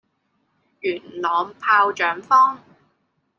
[0.79, 2.59] 元朗炮仗坊